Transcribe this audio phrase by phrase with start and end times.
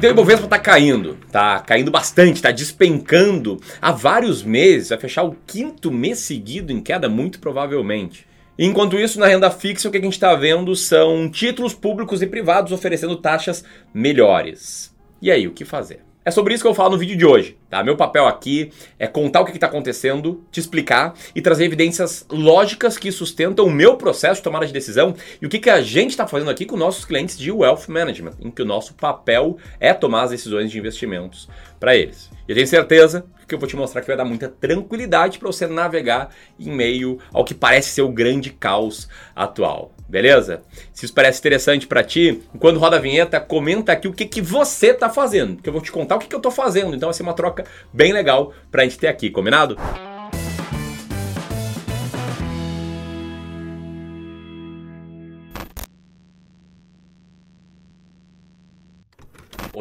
[0.00, 5.24] Então o Ibovespa está caindo, tá caindo bastante, está despencando há vários meses, vai fechar
[5.24, 8.26] o quinto mês seguido em queda, muito provavelmente.
[8.58, 12.26] Enquanto isso, na renda fixa, o que a gente está vendo são títulos públicos e
[12.26, 13.62] privados oferecendo taxas
[13.92, 14.90] melhores.
[15.20, 16.00] E aí, o que fazer?
[16.22, 17.82] É sobre isso que eu falo no vídeo de hoje, tá?
[17.82, 22.98] Meu papel aqui é contar o que está acontecendo, te explicar e trazer evidências lógicas
[22.98, 26.10] que sustentam o meu processo de tomada de decisão e o que, que a gente
[26.10, 29.94] está fazendo aqui com nossos clientes de Wealth Management, em que o nosso papel é
[29.94, 31.48] tomar as decisões de investimentos
[31.80, 32.30] para eles.
[32.46, 35.46] E eu tenho certeza que eu vou te mostrar que vai dar muita tranquilidade para
[35.46, 39.94] você navegar em meio ao que parece ser o grande caos atual.
[40.10, 40.62] Beleza?
[40.92, 44.42] Se isso parece interessante para ti, quando roda a vinheta, comenta aqui o que, que
[44.42, 46.96] você tá fazendo, que eu vou te contar o que, que eu tô fazendo.
[46.96, 49.76] Então vai ser uma troca bem legal pra gente ter aqui, combinado?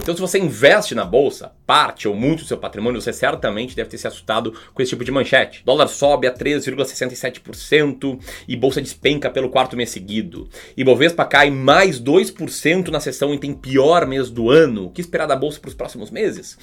[0.10, 3.92] Então, se você investe na bolsa, parte ou muito do seu patrimônio, você certamente deve
[3.92, 5.62] ter se assustado com esse tipo de manchete.
[5.64, 10.50] Dólar sobe a 3,67% e bolsa despenca pelo quarto mês seguido.
[10.76, 14.88] E Bovespa cai mais 2% na sessão e tem pior mês do ano.
[14.88, 16.58] O que esperar da bolsa para os próximos meses?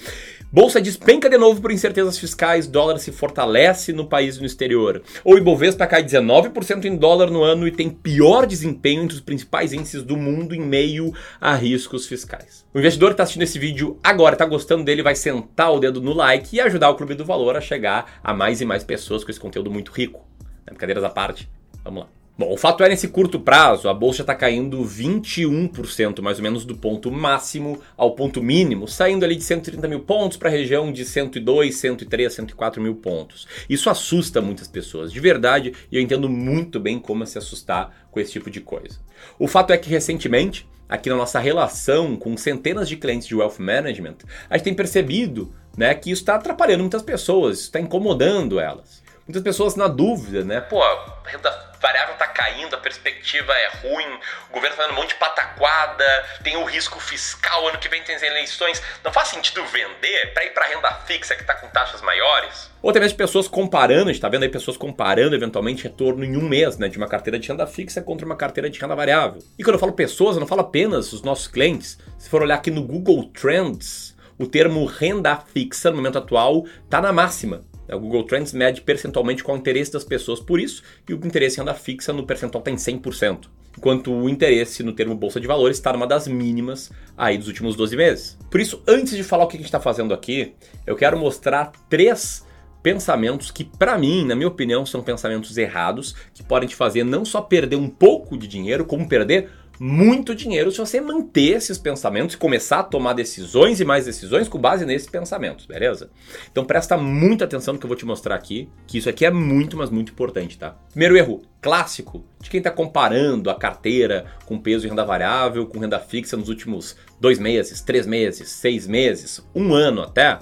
[0.49, 5.03] Bolsa despenca de novo por incertezas fiscais, dólar se fortalece no país e no exterior.
[5.25, 9.73] Ou Ibovespa cai 19% em dólar no ano e tem pior desempenho entre os principais
[9.73, 12.65] índices do mundo em meio a riscos fiscais.
[12.73, 16.13] O investidor está assistindo esse vídeo agora, está gostando dele, vai sentar o dedo no
[16.13, 19.31] like e ajudar o Clube do Valor a chegar a mais e mais pessoas com
[19.31, 20.25] esse conteúdo muito rico.
[20.65, 21.49] Brincadeiras à parte,
[21.83, 22.16] vamos lá.
[22.37, 26.65] Bom, o fato é, nesse curto prazo, a bolsa está caindo 21% mais ou menos
[26.65, 30.91] do ponto máximo ao ponto mínimo, saindo ali de 130 mil pontos para a região
[30.91, 33.47] de 102, 103, 104 mil pontos.
[33.67, 38.19] Isso assusta muitas pessoas, de verdade, e eu entendo muito bem como se assustar com
[38.19, 38.99] esse tipo de coisa.
[39.39, 43.57] O fato é que recentemente, aqui na nossa relação com centenas de clientes de wealth
[43.57, 44.17] management,
[44.47, 49.06] a gente tem percebido né, que isso está atrapalhando muitas pessoas, está incomodando elas.
[49.27, 50.61] Muitas pessoas na dúvida, né?
[50.61, 51.51] Pô, a renda
[51.81, 56.05] variável tá caindo, a perspectiva é ruim, o governo tá dando um monte de pataquada,
[56.41, 58.81] tem o risco fiscal, ano que vem tem as eleições.
[59.03, 62.71] Não faz sentido vender para ir para renda fixa que tá com taxas maiores?
[62.81, 66.47] Ou até pessoas comparando, a gente tá vendo aí pessoas comparando eventualmente retorno em um
[66.47, 69.43] mês, né, de uma carteira de renda fixa contra uma carteira de renda variável.
[69.59, 71.97] E quando eu falo pessoas, eu não falo apenas os nossos clientes.
[72.17, 77.01] Se for olhar aqui no Google Trends, o termo renda fixa no momento atual tá
[77.01, 77.65] na máxima.
[77.95, 81.17] O Google Trends mede percentualmente qual é o interesse das pessoas por isso, e o
[81.25, 83.45] interesse em renda fixa no percentual está em 100%,
[83.77, 87.75] enquanto o interesse no termo Bolsa de Valores está numa das mínimas aí dos últimos
[87.75, 88.37] 12 meses.
[88.49, 90.53] Por isso, antes de falar o que a gente está fazendo aqui,
[90.85, 92.45] eu quero mostrar três
[92.81, 97.25] pensamentos que, para mim, na minha opinião, são pensamentos errados, que podem te fazer não
[97.25, 99.49] só perder um pouco de dinheiro, como perder
[99.79, 104.47] muito dinheiro se você manter esses pensamentos e começar a tomar decisões e mais decisões
[104.47, 106.09] com base nesses pensamentos, beleza?
[106.51, 109.31] Então presta muita atenção no que eu vou te mostrar aqui, que isso aqui é
[109.31, 110.75] muito, mas muito importante, tá?
[110.89, 115.79] Primeiro erro clássico de quem está comparando a carteira com peso e renda variável, com
[115.79, 120.39] renda fixa nos últimos dois meses, três meses, seis meses, um ano até,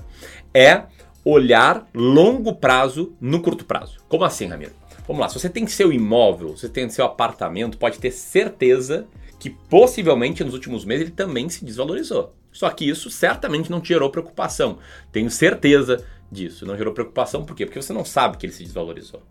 [0.53, 0.84] é
[1.24, 3.97] olhar longo prazo no curto prazo.
[4.07, 4.72] Como assim, Ramiro?
[5.07, 9.07] Vamos lá, se você tem seu imóvel, se você tem seu apartamento, pode ter certeza
[9.45, 12.33] que possivelmente nos últimos meses ele também se desvalorizou.
[12.51, 14.79] Só que isso certamente não te gerou preocupação.
[15.11, 16.66] Tenho certeza disso.
[16.66, 17.63] Não gerou preocupação por quê?
[17.63, 19.22] Porque você não sabe que ele se desvalorizou.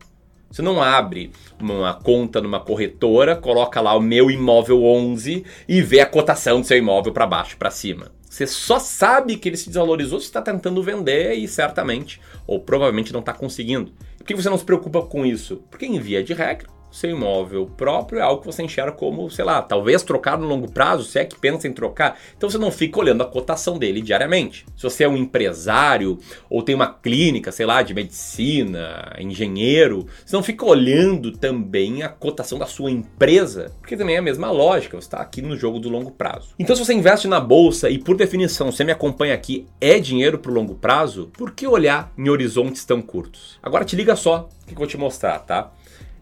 [0.48, 5.98] Você não abre uma conta numa corretora, coloca lá o meu imóvel 11 e vê
[5.98, 8.12] a cotação do seu imóvel para baixo, para cima.
[8.31, 13.12] Você só sabe que ele se desvalorizou se está tentando vender e certamente ou provavelmente
[13.12, 13.92] não está conseguindo.
[14.16, 15.64] Por que você não se preocupa com isso?
[15.69, 19.44] Porque em via de regra, seu imóvel próprio é algo que você enxerga como, sei
[19.44, 22.16] lá, talvez trocar no longo prazo, se é que pensa em trocar.
[22.37, 24.65] Então você não fica olhando a cotação dele diariamente.
[24.77, 26.19] Se você é um empresário
[26.49, 32.08] ou tem uma clínica, sei lá, de medicina, engenheiro, você não fica olhando também a
[32.08, 35.81] cotação da sua empresa, porque também é a mesma lógica, você está aqui no jogo
[35.81, 36.55] do longo prazo.
[36.61, 40.38] Então se você investe na bolsa e por definição você me acompanha aqui, é dinheiro
[40.38, 43.58] para o longo prazo, por que olhar em horizontes tão curtos?
[43.61, 45.73] Agora te liga só o que eu vou te mostrar, tá?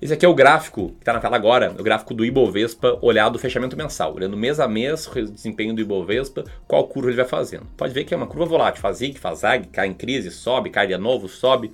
[0.02, 3.38] Esse aqui é o gráfico que está na tela agora, o gráfico do Ibovespa olhado
[3.38, 7.68] fechamento mensal, olhando mês a mês o desempenho do Ibovespa, qual curva ele vai fazendo.
[7.76, 10.70] Pode ver que é uma curva volátil, faz zig, faz zag, cai em crise, sobe,
[10.70, 11.72] cai de novo, sobe,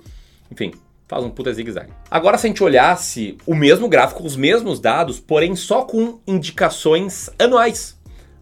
[0.51, 0.71] enfim,
[1.07, 1.91] faz um puta zigue-zague.
[2.11, 7.31] Agora, se a gente olhasse o mesmo gráfico, os mesmos dados, porém só com indicações
[7.39, 7.99] anuais,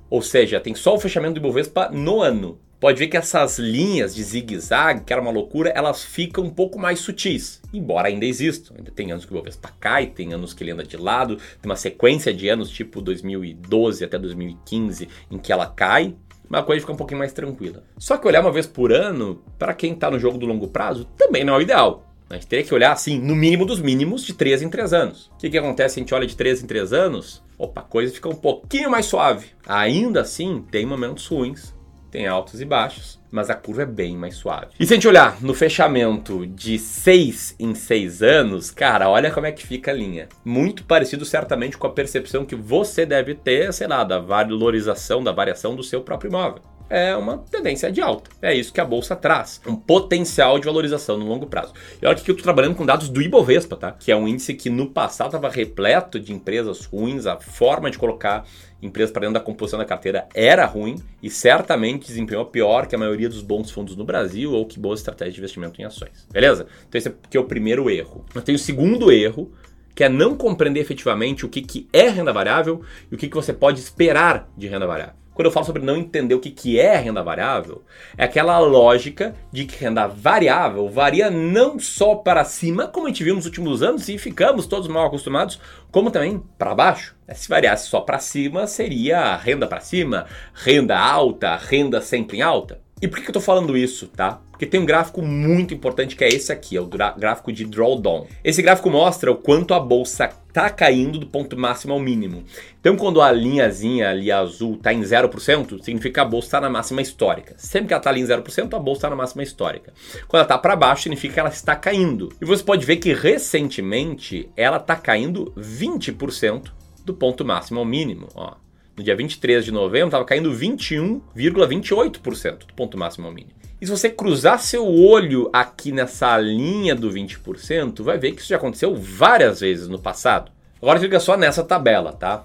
[0.09, 4.15] ou seja, tem só o fechamento do Ibovespa no ano pode ver que essas linhas
[4.15, 8.75] de zigue-zague, que era uma loucura, elas ficam um pouco mais sutis, embora ainda existam.
[8.77, 11.69] Ainda tem anos que o Bovespa cai, tem anos que ele anda de lado, tem
[11.69, 16.15] uma sequência de anos, tipo 2012 até 2015, em que ela cai.
[16.49, 17.83] uma coisa fica um pouquinho mais tranquila.
[17.97, 21.05] Só que olhar uma vez por ano, para quem está no jogo do longo prazo,
[21.17, 22.03] também não é o ideal.
[22.29, 25.31] A gente teria que olhar assim, no mínimo dos mínimos, de 3 em 3 anos.
[25.33, 27.41] O que, que acontece a gente olha de 3 em 3 anos?
[27.57, 29.47] Opa, a coisa fica um pouquinho mais suave.
[29.65, 31.73] Ainda assim, tem momentos ruins,
[32.09, 34.67] tem altos e baixos, mas a curva é bem mais suave.
[34.79, 39.45] E se a gente olhar no fechamento de 6 em 6 anos, cara, olha como
[39.45, 40.27] é que fica a linha.
[40.43, 45.31] Muito parecido certamente com a percepção que você deve ter, sei lá, da valorização, da
[45.31, 48.29] variação do seu próprio imóvel é uma tendência de alta.
[48.41, 51.73] É isso que a bolsa traz, um potencial de valorização no longo prazo.
[52.01, 53.91] E olha que eu estou trabalhando com dados do Ibovespa, tá?
[53.91, 57.97] Que é um índice que no passado estava repleto de empresas ruins, a forma de
[57.97, 58.45] colocar
[58.81, 62.99] empresas para dentro da composição da carteira era ruim e certamente desempenhou pior que a
[62.99, 66.27] maioria dos bons fundos no Brasil ou que boas estratégias de investimento em ações.
[66.31, 66.67] Beleza?
[66.87, 68.23] Então esse aqui é o primeiro erro.
[68.35, 69.51] Eu tenho o segundo erro,
[69.95, 72.81] que é não compreender efetivamente o que, que é renda variável
[73.11, 75.15] e o que, que você pode esperar de renda variável.
[75.37, 77.83] Quando eu falo sobre não entender o que, que é renda variável,
[78.17, 83.23] é aquela lógica de que renda variável varia não só para cima, como a gente
[83.23, 85.61] viu nos últimos anos e ficamos todos mal acostumados,
[85.91, 87.15] como também para baixo.
[87.27, 90.25] É, se variasse só para cima, seria renda para cima,
[90.55, 92.86] renda alta, renda sempre em alta.
[92.99, 94.41] E por que eu estou falando isso, tá?
[94.49, 98.25] Porque tem um gráfico muito importante que é esse aqui, é o gráfico de drawdown.
[98.43, 102.43] Esse gráfico mostra o quanto a bolsa está caindo do ponto máximo ao mínimo.
[102.79, 106.71] Então, quando a linhazinha ali azul está em 0%, significa que a bolsa está na
[106.71, 107.53] máxima histórica.
[107.59, 109.93] Sempre que ela está ali em 0%, a bolsa está na máxima histórica.
[110.27, 112.29] Quando ela está para baixo, significa que ela está caindo.
[112.41, 116.71] E você pode ver que recentemente ela está caindo 20%
[117.05, 118.27] do ponto máximo ao mínimo.
[118.33, 118.55] Ó.
[118.97, 123.53] No dia 23 de novembro, estava caindo 21,28% do ponto máximo ao mínimo.
[123.79, 128.49] E se você cruzar seu olho aqui nessa linha do 20%, vai ver que isso
[128.49, 130.51] já aconteceu várias vezes no passado.
[130.81, 132.43] Agora fica só nessa tabela, tá?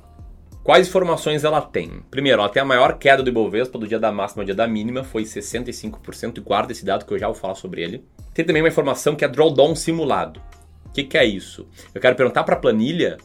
[0.62, 2.02] Quais informações ela tem?
[2.10, 4.68] Primeiro, ela tem a maior queda do Ibovespa do dia da máxima ao dia da
[4.68, 8.04] mínima, foi 65%, e guarda esse dado que eu já vou falar sobre ele.
[8.34, 10.38] Tem também uma informação que é drawdown simulado.
[10.84, 11.66] O que, que é isso?
[11.94, 13.16] Eu quero perguntar para a planilha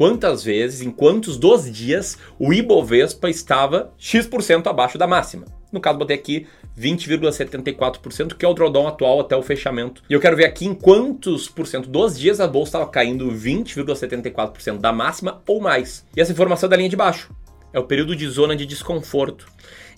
[0.00, 5.44] quantas vezes, em quantos dos dias, o Ibovespa estava X% abaixo da máxima.
[5.70, 6.46] No caso, botei aqui
[6.78, 10.02] 20,74%, que é o drawdown atual até o fechamento.
[10.08, 13.30] E eu quero ver aqui em quantos por cento dos dias a bolsa estava caindo
[13.30, 16.06] 20,74% da máxima ou mais.
[16.16, 17.30] E essa informação é da linha de baixo.
[17.70, 19.48] É o período de zona de desconforto.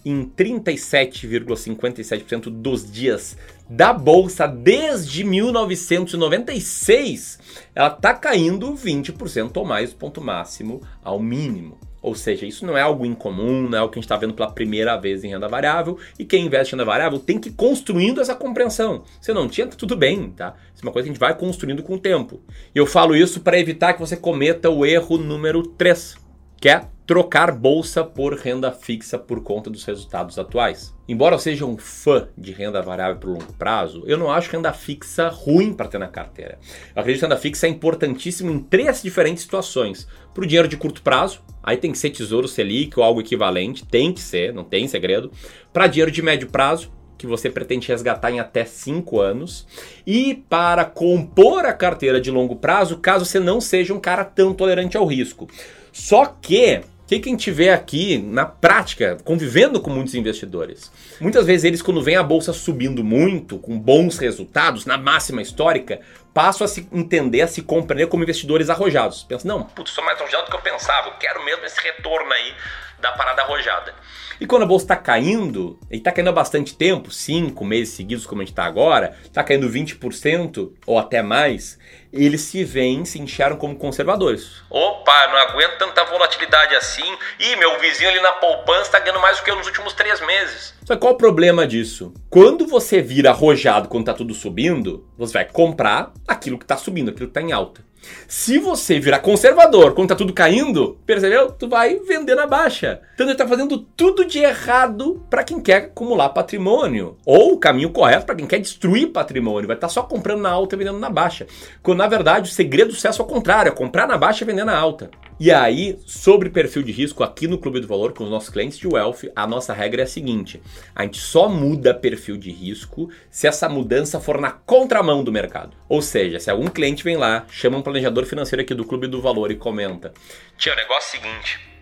[0.04, 3.36] Em 37,57% dos dias
[3.70, 7.38] da bolsa desde 1996,
[7.74, 11.78] ela está caindo 20% ou mais ponto máximo ao mínimo.
[12.02, 14.34] Ou seja, isso não é algo incomum, não é algo que a gente está vendo
[14.34, 15.96] pela primeira vez em renda variável.
[16.18, 19.04] E quem investe em renda variável tem que ir construindo essa compreensão.
[19.20, 20.56] Se não tinha, tá tudo bem, tá?
[20.74, 22.40] Isso é uma coisa que a gente vai construindo com o tempo.
[22.74, 26.16] E eu falo isso para evitar que você cometa o erro número 3,
[26.60, 30.94] que é trocar bolsa por renda fixa por conta dos resultados atuais.
[31.06, 34.72] Embora eu seja um fã de renda variável por longo prazo, eu não acho renda
[34.72, 36.58] fixa ruim para ter na carteira.
[36.96, 40.08] Eu acredito que renda fixa é importantíssimo em três diferentes situações.
[40.32, 43.84] Para o dinheiro de curto prazo, aí tem que ser Tesouro Selic ou algo equivalente,
[43.84, 45.30] tem que ser, não tem segredo.
[45.70, 49.66] Para dinheiro de médio prazo, que você pretende resgatar em até 5 anos.
[50.06, 54.54] E para compor a carteira de longo prazo, caso você não seja um cara tão
[54.54, 55.46] tolerante ao risco.
[55.92, 60.90] Só que que, que a gente vê aqui na prática, convivendo com muitos investidores?
[61.20, 66.00] Muitas vezes eles, quando vem a bolsa subindo muito, com bons resultados, na máxima histórica,
[66.32, 69.22] passam a se entender, a se compreender como investidores arrojados.
[69.24, 72.32] Pensam, não, putz, sou mais arrojado do que eu pensava, eu quero mesmo esse retorno
[72.32, 72.54] aí
[73.00, 73.94] da parada arrojada.
[74.40, 78.26] E quando a bolsa está caindo, e está caindo há bastante tempo, 5 meses seguidos,
[78.26, 81.78] como a gente está agora, está caindo 20% ou até mais,
[82.12, 84.62] eles se veem, se enxergam como conservadores.
[84.68, 87.16] Opa, não aguento tanta volatilidade assim.
[87.38, 90.20] Ih, meu vizinho ali na poupança está ganhando mais do que eu nos últimos três
[90.20, 90.74] meses.
[90.84, 92.12] Só qual o problema disso?
[92.28, 97.10] Quando você vira arrojado quando está tudo subindo, você vai comprar aquilo que está subindo,
[97.10, 97.82] aquilo que está em alta.
[98.26, 101.52] Se você virar conservador quando tá tudo caindo, percebeu?
[101.52, 103.00] Tu vai vender na baixa.
[103.14, 107.16] Então ele tá fazendo tudo de errado para quem quer acumular patrimônio.
[107.24, 109.68] Ou o caminho correto para quem quer destruir patrimônio.
[109.68, 111.46] Vai estar tá só comprando na alta e vendendo na baixa.
[111.82, 114.46] Quando na verdade o segredo do sucesso é o contrário, é comprar na baixa e
[114.46, 115.10] vender na alta.
[115.40, 118.78] E aí, sobre perfil de risco, aqui no Clube do Valor, com os nossos clientes
[118.78, 120.62] de Wealth, a nossa regra é a seguinte:
[120.94, 125.76] a gente só muda perfil de risco se essa mudança for na contramão do mercado.
[125.88, 129.20] Ou seja, se algum cliente vem lá, chama um planejador financeiro aqui do Clube do
[129.20, 130.12] Valor e comenta:
[130.56, 131.72] Tia, o negócio é o seguinte.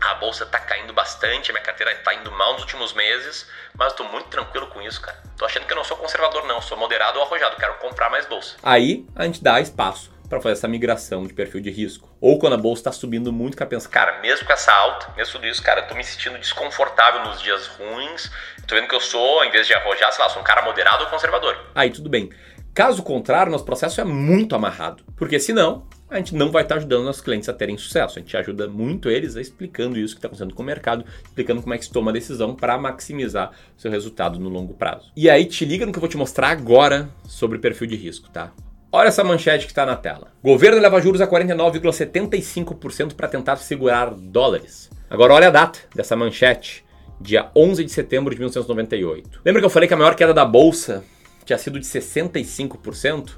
[0.00, 3.94] A bolsa tá caindo bastante, a minha carteira tá indo mal nos últimos meses, mas
[3.94, 5.20] tô muito tranquilo com isso, cara.
[5.36, 8.24] Tô achando que eu não sou conservador, não, sou moderado ou arrojado, quero comprar mais
[8.26, 8.54] bolsa.
[8.62, 12.08] Aí a gente dá espaço para fazer essa migração de perfil de risco.
[12.20, 15.34] Ou quando a bolsa está subindo muito, que pensa, cara, mesmo com essa alta, mesmo
[15.34, 18.30] tudo isso, cara, eu tô me sentindo desconfortável nos dias ruins,
[18.66, 21.04] tô vendo que eu sou, em vez de arrojar, sei lá, sou um cara moderado
[21.04, 21.58] ou conservador.
[21.74, 22.30] Aí tudo bem.
[22.74, 27.04] Caso contrário, nosso processo é muito amarrado, porque senão a gente não vai estar ajudando
[27.04, 28.18] nossos clientes a terem sucesso.
[28.18, 31.74] A gente ajuda muito eles explicando isso que está acontecendo com o mercado, explicando como
[31.74, 35.12] é que se toma a decisão para maximizar seu resultado no longo prazo.
[35.16, 38.30] E aí te liga no que eu vou te mostrar agora sobre perfil de risco,
[38.30, 38.52] tá?
[38.90, 40.32] Olha essa manchete que está na tela.
[40.42, 44.88] Governo leva juros a 49,75% para tentar segurar dólares.
[45.10, 46.86] Agora olha a data dessa manchete,
[47.20, 49.42] dia 11 de setembro de 1998.
[49.44, 51.04] Lembra que eu falei que a maior queda da bolsa
[51.44, 53.32] tinha sido de 65%?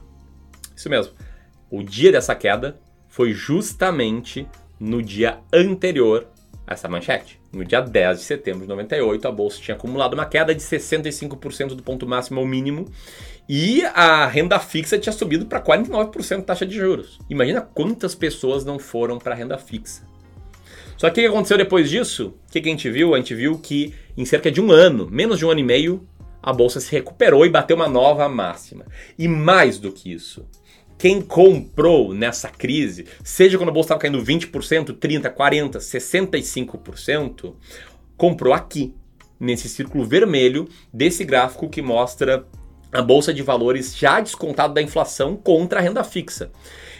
[0.76, 1.14] Isso mesmo.
[1.69, 2.78] O dia dessa queda
[3.09, 4.47] foi justamente
[4.78, 6.28] no dia anterior
[6.71, 7.41] essa manchete.
[7.53, 11.75] No dia 10 de setembro de 98, a bolsa tinha acumulado uma queda de 65%
[11.75, 12.87] do ponto máximo ao mínimo
[13.49, 17.19] e a renda fixa tinha subido para 49% de taxa de juros.
[17.29, 20.09] Imagina quantas pessoas não foram para a renda fixa.
[20.97, 22.35] Só que o que aconteceu depois disso?
[22.49, 23.15] O que a gente viu?
[23.15, 26.07] A gente viu que em cerca de um ano, menos de um ano e meio,
[26.43, 28.87] a bolsa se recuperou e bateu uma nova máxima.
[29.19, 30.47] E mais do que isso,
[31.00, 37.54] quem comprou nessa crise, seja quando a bolsa estava caindo 20%, 30%, 40%, 65%,
[38.19, 38.95] comprou aqui,
[39.40, 42.47] nesse círculo vermelho desse gráfico que mostra
[42.92, 46.50] a bolsa de valores já descontado da inflação contra a renda fixa.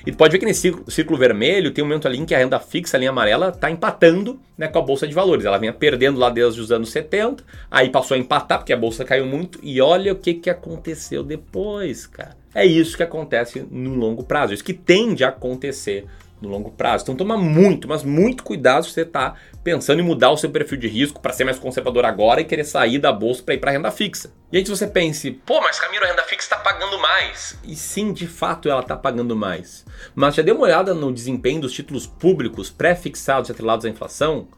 [0.07, 2.59] E pode ver que nesse círculo, vermelho tem um momento ali em que a renda
[2.59, 5.45] fixa, a linha amarela, está empatando né, com a bolsa de valores.
[5.45, 9.05] Ela vinha perdendo lá desde os anos 70, aí passou a empatar porque a bolsa
[9.05, 9.59] caiu muito.
[9.63, 12.37] E olha o que, que aconteceu depois, cara.
[12.55, 16.07] É isso que acontece no longo prazo, isso que tende a acontecer
[16.41, 17.05] no longo prazo.
[17.05, 20.79] Então toma muito, mas muito cuidado se você está pensando em mudar o seu perfil
[20.79, 23.73] de risco para ser mais conservador agora e querer sair da bolsa para ir para
[23.73, 24.33] renda fixa.
[24.51, 27.59] E aí se você pense, pô, mas Camilo, a renda fixa está pagando mais.
[27.65, 29.85] E sim, de fato ela está pagando mais.
[30.15, 34.49] Mas já deu uma olhada no desempenho dos títulos públicos pré-fixados e atrelados à inflação?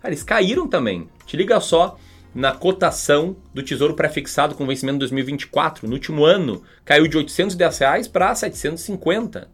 [0.00, 1.08] Cara, eles caíram também.
[1.26, 1.96] Te liga só
[2.34, 5.86] na cotação do Tesouro pré-fixado com vencimento em 2024.
[5.86, 9.48] No último ano, caiu de 810 reais para 750.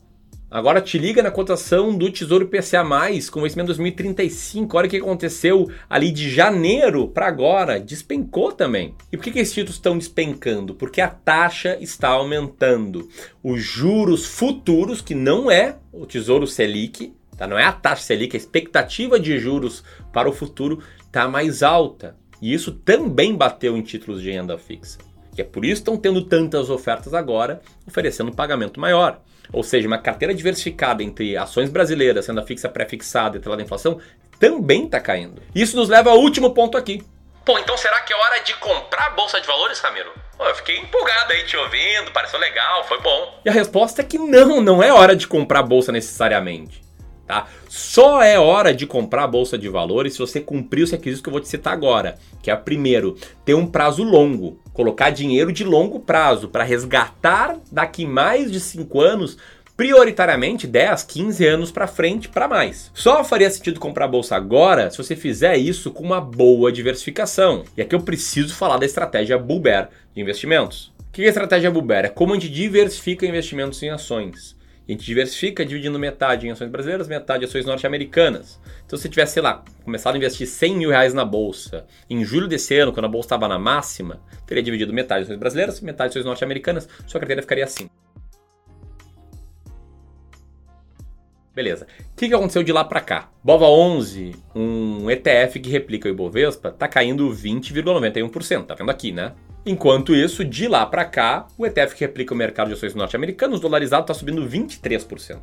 [0.48, 2.84] Agora te liga na cotação do Tesouro PCA+,
[3.32, 4.76] com vencimento 2035.
[4.76, 7.80] Olha o que aconteceu ali de janeiro para agora.
[7.80, 8.94] Despencou também.
[9.10, 10.72] E por que, que esses títulos estão despencando?
[10.72, 13.08] Porque a taxa está aumentando.
[13.42, 17.48] Os juros futuros, que não é o Tesouro Selic, tá?
[17.48, 22.14] não é a taxa Selic, a expectativa de juros para o futuro está mais alta.
[22.40, 24.98] E isso também bateu em títulos de renda fixa.
[25.34, 29.20] Que é por isso que estão tendo tantas ofertas agora, oferecendo pagamento maior.
[29.52, 34.00] Ou seja, uma carteira diversificada entre ações brasileiras, renda fixa pré-fixada e atrelada à inflação,
[34.38, 35.42] também está caindo.
[35.54, 37.02] Isso nos leva ao último ponto aqui.
[37.44, 40.10] Pô, então será que é hora de comprar a bolsa de valores, Ramiro?
[40.36, 43.40] Pô, eu fiquei empolgado aí te ouvindo, pareceu legal, foi bom.
[43.44, 46.85] E a resposta é que não, não é hora de comprar a bolsa necessariamente.
[47.26, 47.48] Tá?
[47.68, 51.28] Só é hora de comprar a bolsa de valores se você cumprir os requisitos que
[51.28, 55.64] eu vou te citar agora, que é primeiro, ter um prazo longo, colocar dinheiro de
[55.64, 59.36] longo prazo para resgatar daqui mais de 5 anos,
[59.76, 62.90] prioritariamente 10, 15 anos para frente para mais.
[62.94, 67.64] Só faria sentido comprar bolsa agora se você fizer isso com uma boa diversificação.
[67.76, 70.92] E aqui eu preciso falar da estratégia Bull Bear de investimentos.
[71.00, 72.06] O que é a estratégia Bull Bear?
[72.06, 74.55] É como a gente diversifica investimentos em ações.
[74.88, 78.60] A gente diversifica dividindo metade em ações brasileiras, metade em ações norte-americanas.
[78.86, 82.46] Então, se tivesse, sei lá, começado a investir 100 mil reais na bolsa em julho
[82.46, 86.10] desse ano, quando a bolsa estava na máxima, teria dividido metade em ações brasileiras, metade
[86.10, 87.90] em ações norte-americanas, sua carteira ficaria assim.
[91.52, 91.86] Beleza.
[92.12, 93.30] O que, que aconteceu de lá para cá?
[93.42, 98.66] Bova 11, um ETF que replica o Ibovespa, está caindo 20,91%.
[98.66, 99.32] Tá vendo aqui, né?
[99.68, 103.58] Enquanto isso, de lá para cá, o ETF que replica o mercado de ações norte-americanos
[103.58, 105.40] dolarizado está subindo 23%.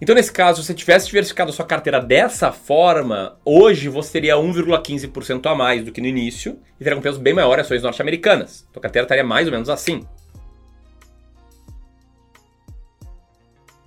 [0.00, 4.36] Então, nesse caso, se você tivesse diversificado a sua carteira dessa forma, hoje você teria
[4.36, 7.82] 1,15% a mais do que no início e teria um peso bem maior em ações
[7.82, 8.66] norte-americanas.
[8.72, 10.06] Sua carteira estaria mais ou menos assim.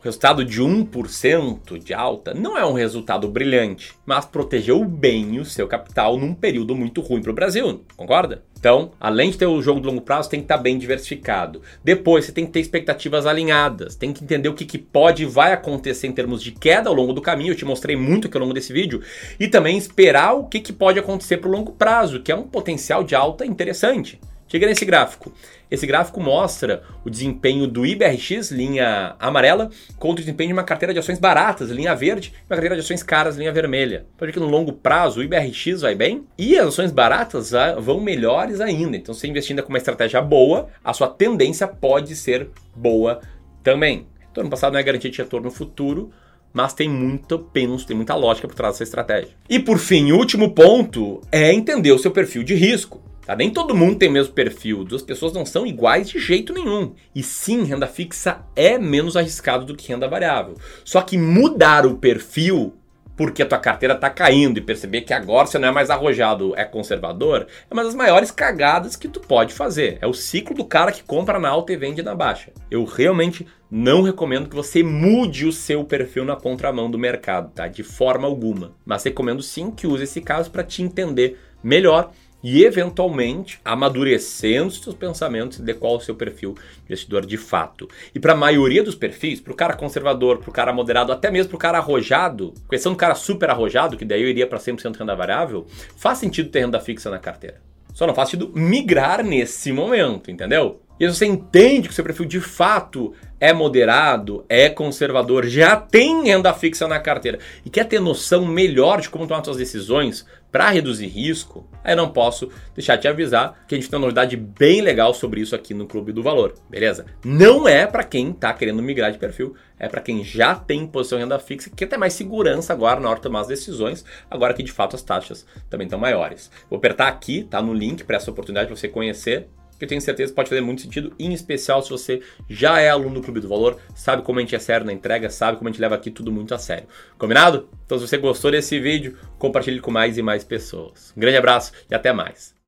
[0.01, 5.45] O resultado de 1% de alta não é um resultado brilhante, mas protegeu bem o
[5.45, 8.41] seu capital num período muito ruim para o Brasil, concorda?
[8.59, 11.61] Então, além de ter o jogo de longo prazo, tem que estar tá bem diversificado.
[11.83, 15.27] Depois, você tem que ter expectativas alinhadas, tem que entender o que, que pode e
[15.27, 17.51] vai acontecer em termos de queda ao longo do caminho.
[17.51, 19.03] Eu te mostrei muito aqui ao longo desse vídeo.
[19.39, 22.43] E também esperar o que, que pode acontecer para o longo prazo, que é um
[22.43, 24.19] potencial de alta interessante.
[24.51, 25.31] Chega nesse gráfico.
[25.71, 30.91] Esse gráfico mostra o desempenho do IBRX, linha amarela, contra o desempenho de uma carteira
[30.91, 34.07] de ações baratas, linha verde, e uma carteira de ações caras, linha vermelha.
[34.17, 38.01] Pode ver que no longo prazo o IBRX vai bem e as ações baratas vão
[38.01, 38.97] melhores ainda.
[38.97, 43.21] Então, se investindo com uma estratégia boa, a sua tendência pode ser boa
[43.63, 44.05] também.
[44.35, 46.11] Ano passado não é garantia de retorno futuro,
[46.51, 49.31] mas tem muito penso, tem muita lógica por trás dessa estratégia.
[49.49, 53.01] E por fim, o último ponto é entender o seu perfil de risco.
[53.31, 53.35] Tá?
[53.35, 56.93] Nem todo mundo tem o mesmo perfil, duas pessoas não são iguais de jeito nenhum.
[57.15, 60.55] E sim, renda fixa é menos arriscado do que renda variável.
[60.83, 62.73] Só que mudar o perfil
[63.15, 66.53] porque a tua carteira está caindo e perceber que agora você não é mais arrojado,
[66.57, 69.97] é conservador, é uma das maiores cagadas que tu pode fazer.
[70.01, 72.51] É o ciclo do cara que compra na alta e vende na baixa.
[72.69, 77.67] Eu realmente não recomendo que você mude o seu perfil na contramão do mercado, tá?
[77.67, 78.73] De forma alguma.
[78.85, 82.11] Mas recomendo sim que use esse caso para te entender melhor
[82.43, 87.37] e eventualmente amadurecendo os seus pensamentos de qual é o seu perfil de investidor de
[87.37, 87.87] fato.
[88.13, 91.29] E para a maioria dos perfis, para o cara conservador, para o cara moderado, até
[91.29, 94.59] mesmo para o cara arrojado, questão do cara super arrojado, que daí eu iria para
[94.59, 97.61] 100% renda variável, faz sentido ter renda fixa na carteira.
[97.93, 100.81] Só não faz sentido migrar nesse momento, entendeu?
[100.99, 106.25] E você entende que o seu perfil de fato é moderado, é conservador, já tem
[106.25, 110.69] renda fixa na carteira e quer ter noção melhor de como tomar suas decisões para
[110.69, 114.35] reduzir risco, aí não posso deixar de te avisar que a gente tem uma novidade
[114.35, 117.05] bem legal sobre isso aqui no Clube do Valor, beleza?
[117.23, 121.17] Não é para quem está querendo migrar de perfil, é para quem já tem posição
[121.17, 124.53] em renda fixa, que ter mais segurança agora na hora de tomar as decisões, agora
[124.53, 126.51] que de fato as taxas também estão maiores.
[126.69, 129.47] Vou apertar aqui, tá no link para essa oportunidade de você conhecer
[129.81, 133.15] que eu tenho certeza pode fazer muito sentido, em especial se você já é aluno
[133.15, 135.71] do Clube do Valor, sabe como a gente é sério na entrega, sabe como a
[135.71, 136.87] gente leva aqui tudo muito a sério.
[137.17, 137.67] Combinado?
[137.83, 141.11] Então se você gostou desse vídeo, compartilhe com mais e mais pessoas.
[141.17, 142.60] Um grande abraço e até mais.